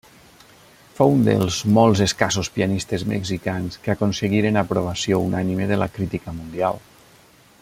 [0.99, 6.87] Fou un dels molts escassos pianistes mexicans que aconseguiren aprovació unànime de la crítica mundial.